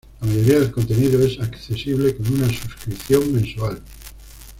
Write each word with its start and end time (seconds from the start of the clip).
La 0.19 0.25
mayoría 0.25 0.57
del 0.59 0.71
contenido 0.71 1.21
es 1.23 1.39
accesible 1.39 2.15
con 2.17 2.25
una 2.33 2.47
suscripción 2.51 3.33
mensual. 3.33 3.79